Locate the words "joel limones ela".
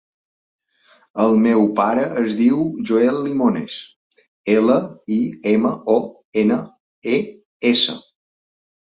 2.91-4.79